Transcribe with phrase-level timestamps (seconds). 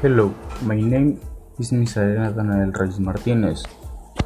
[0.00, 0.32] Hello,
[0.62, 1.20] my name
[1.58, 3.64] is Misael Nathanael Reyes Martinez.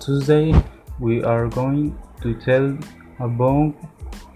[0.00, 0.52] Today
[1.00, 2.76] we are going to tell
[3.18, 3.72] about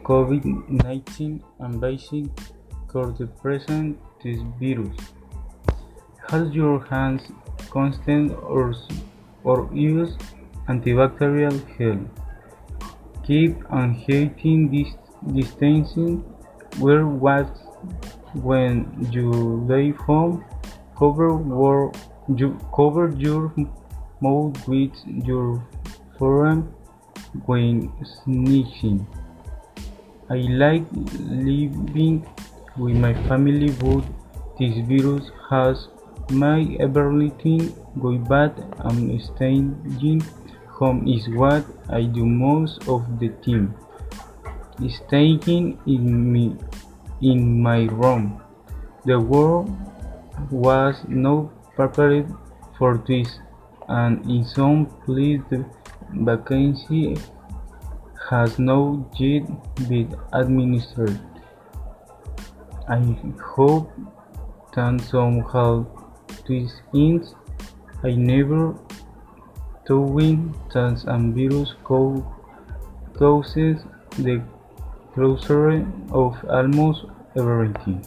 [0.02, 2.24] COVID-19 and basic
[2.90, 4.96] for the present this virus.
[6.30, 7.30] Has your hands
[7.68, 8.72] constant or,
[9.44, 10.16] or use
[10.70, 12.00] antibacterial gel.
[13.26, 14.94] Keep and heating this
[15.34, 16.24] distancing.
[16.80, 17.60] Wear masks
[18.32, 19.30] when you
[19.68, 20.42] leave home.
[20.98, 21.92] Cover, war,
[22.28, 23.52] you, cover your
[24.20, 25.62] mouth with your
[26.18, 26.74] forearm
[27.44, 29.06] when sneezing.
[30.30, 32.26] I like living
[32.76, 34.04] with my family but
[34.58, 35.88] this virus has
[36.30, 39.76] made everything go bad and staying
[40.68, 43.74] home is what I do most of the time.
[44.88, 46.56] Staying in, me,
[47.22, 48.42] in my room.
[49.06, 49.70] The world
[50.50, 52.32] was not prepared
[52.78, 53.38] for this
[53.88, 55.64] and in some places
[56.12, 57.16] vacancy
[58.30, 59.44] has not yet
[59.88, 61.20] been administered.
[62.88, 62.98] I
[63.40, 63.90] hope
[64.74, 65.86] that somehow
[66.48, 67.34] this ends.
[68.02, 68.74] I never
[69.86, 70.16] thought
[70.74, 72.24] that a virus causes
[74.18, 74.42] the
[75.14, 77.04] closure of almost
[77.36, 78.04] everything.